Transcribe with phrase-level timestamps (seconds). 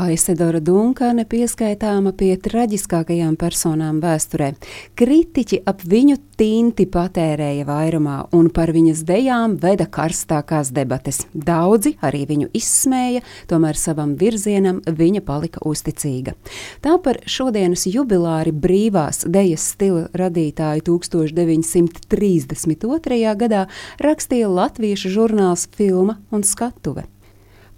[0.00, 4.54] Aisedora Dunkane pieskaitāma pie traģiskākajām personām vēsturē.
[4.96, 11.18] Kritiķi ap viņu tinti patērēja vairumā, un par viņas dejām veda karstākās debates.
[11.34, 16.32] Daudzi arī viņu izsmēja, tomēr savam virzienam viņa palika uzticīga.
[16.80, 23.36] Tā par šodienas jubilāri brīvās dejas stila radītāju 1932.
[23.44, 23.62] gadā
[24.00, 27.04] rakstīja latviešu žurnāls Filma un skatuve.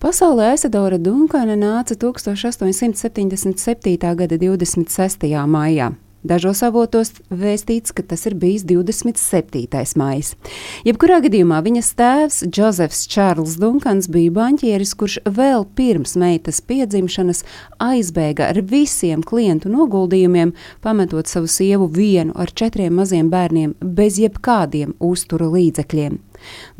[0.02, 4.16] Pasaulē Aisadora Dunkana nāca 1877.
[4.18, 5.30] gada 26.
[5.46, 5.94] maijā.
[6.26, 9.94] Dažos avotos vēstīts, ka tas ir bijis 27.
[9.98, 10.34] maija.
[10.82, 17.46] Jebkurā gadījumā viņas tēvs, Džozefs Čārls Dunkans, bija banķieris, kurš vēl pirms meitas piedzimšanas
[17.78, 20.50] aizbēga ar visiem klientu noguldījumiem,
[20.82, 26.18] pametot savu sievu vienu ar četriem maziem bērniem bez jebkādiem uztura līdzekļiem.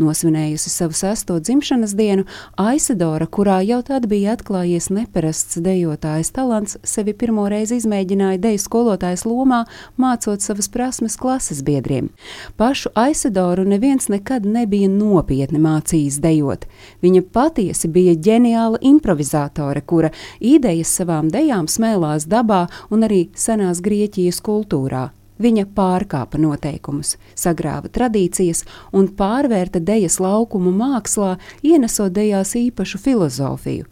[0.03, 2.25] Nosvinējusi savu sesto dzimšanas dienu,
[2.61, 9.25] Aisidora, kurā jau tad bija atklājies neparasts dejotājas talants, sevi pirmo reizi izmēģināja deju skolotājas
[9.29, 9.63] lomā,
[10.01, 12.11] mācot savas prasmes klases biedriem.
[12.57, 16.67] Pašu Aisidoru neviens nekad nebija nopietni mācījis dejot.
[17.03, 24.43] Viņa patiesi bija ģeniāla improvizātore, kura idejas savām dejām smēlās dabā un arī senās Grieķijas
[24.45, 25.11] kultūrā.
[25.43, 28.63] Viņa pārkāpa noteikumus, sagrāva tradīcijas
[28.95, 31.35] un pārvērta dejas laukumu mākslā,
[31.67, 33.89] ienesot dejās īpašu filozofiju.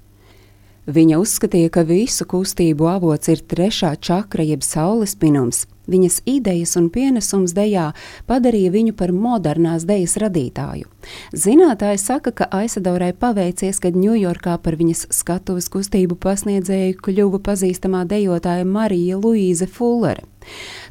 [0.91, 5.67] Viņa uzskatīja, ka visu kustību avots ir trešā čakra jeb saules pinums.
[5.91, 7.91] Viņas idejas un pienesums dejā
[8.31, 10.87] padarīja viņu par modernās dejas radītāju.
[11.35, 18.69] Zinātāji saka, ka Aisadorai paveicies, kad Ņujorkā par viņas skatuves kustību pasniedzēju kļuva pazīstamā dejotāja
[18.69, 20.27] Marija Luīze Fullere.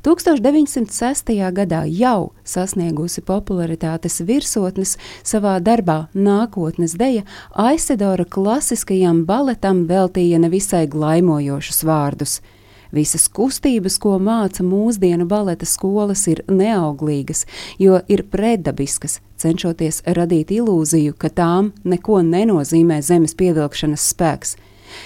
[0.06, 1.34] 1906.
[1.54, 11.84] gadā jau sasniegusi popularitātes virsotnes savā darbā Nākotnes deja, Aisedora klasiskajam baletam veltīja nevisai glaimojošus
[11.88, 12.40] vārdus.
[12.96, 17.46] Visas kustības, ko māca mūsdienu baleta skolas, ir neauglīgas,
[17.78, 24.58] jo ir predabiskas, cenšoties radīt ilūziju, ka tām neko nenozīmē zemes pievilkšanas spēks.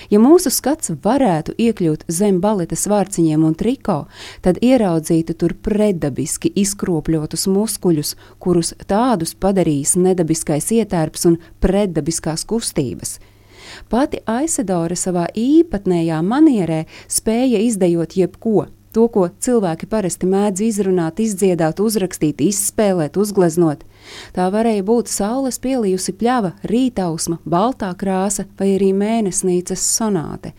[0.07, 3.97] Ja mūsu skats varētu iekļūt zem baletes vārciņiem un triko,
[4.45, 13.17] tad ieraudzītu tur predabiski izkropļotus muskuļus, kurus tādus padarīs nedabiskais ietērps un predabiskās kustības.
[13.89, 21.79] Pati Aisedora savā īpatnējā manierē spēja izdejot jebko, To, ko cilvēki parasti mēdz izrunāt, izdziedāt,
[21.81, 23.81] uzrakstīt, izspēlēt, uzgleznot.
[24.35, 30.53] Tā varēja būt saules pielījusi pļava, rītausma, baltā krāsa vai arī mēnesnīcas sonāte.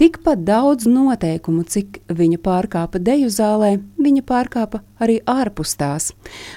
[0.00, 6.10] Tikpat daudz noteikumu, cik viņa pārkāpa deju zālē, viņa pārkāpa arī ārpus tās.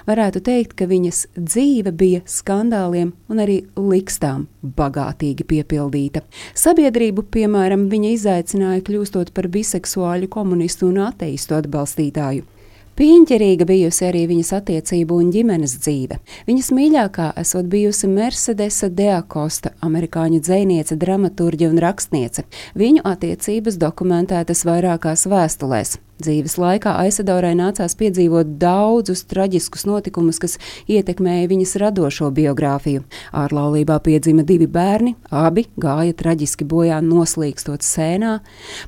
[0.08, 4.48] Varētu teikt, ka viņas dzīve bija skandāliem un arī likstām
[4.78, 6.26] bagātīgi piepildīta.
[6.58, 12.57] Sabiedrību, piemēram, viņa izaicināja kļūstot par biseksuāļu, komunistu un ateistu atbalstītāju.
[12.98, 16.18] Pieņķerīga bijusi arī viņas attiecību un ģimenes dzīve.
[16.48, 22.48] Viņas mīļākā esot bijusi Mercedesa Deakosta, amerikāņu dzēniece, dramaturģe un rakstniece.
[22.74, 26.00] Viņu attiecības dokumentētas vairākās vēstulēs.
[26.18, 30.56] Dzīves laikā Aisadorai nācās piedzīvot daudzus traģiskus notikumus, kas
[30.90, 33.04] ietekmēja viņas radošo biogrāfiju.
[33.38, 38.40] Ārlaulībā piedzima divi bērni, abi gāja traģiski bojā noslīkstot sēnā.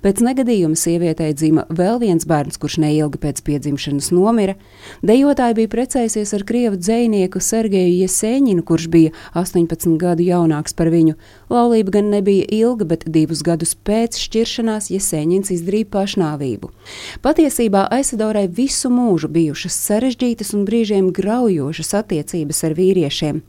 [0.01, 4.57] Pēc negadījuma sievietei dzima vēl viens bērns, kurš neilgi pēc piedzimšanas nomira.
[5.05, 11.13] Dejotāja bija precējusies ar krievu dzinieku Sergeju Jesēņinu, kurš bija 18 gadu jaunāks par viņu.
[11.53, 16.73] Laulība gan nebija ilga, bet divus gadus pēc šķiršanās Jesēņins izdarīja pašnāvību.
[17.19, 23.41] Patiesībā Aisadorai visu mūžu bijušas sarežģītas un brīžiem graujošas attiecības ar vīriešiem,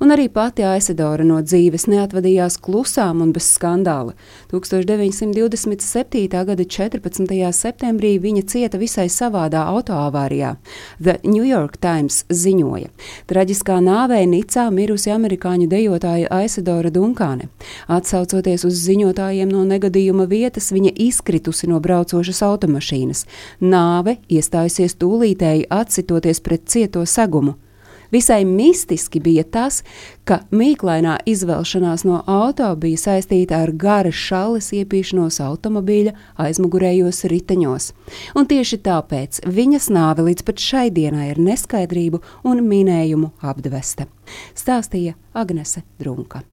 [0.00, 4.14] un arī pati Aisadora no dzīves neatvadījās klusām un bez skandāla.
[4.48, 6.24] 1927.
[6.32, 7.34] gada 14.
[7.58, 10.54] septembrī viņa cieta visai savādā autoavārijā.
[10.96, 12.88] The New York Times ziņoja,
[13.28, 17.52] traģiskā nāvē Nicā mirusi amerikāņu dejotāja Aisadora Dunkāne.
[17.92, 23.26] Atsaucoties uz ziņotājiem no negadījuma vietas, viņa izkritusi no braucošas automašīnas dienas.
[23.60, 27.56] Nāve iestājusies tūlītēji atsitoties pret cieto segumu.
[28.10, 29.82] Visai mistiski bija tas,
[30.24, 37.92] ka mīklainā izvelšanās no auto bija saistīta ar garas šalles iepīšanos automobīļa aizmugurējos riteņos.
[38.34, 44.08] Un tieši tāpēc viņas nāve līdz pat šai dienai ir neskaidrību un minējumu apdvesta,
[44.56, 46.40] stāstīja Agnese Drunka.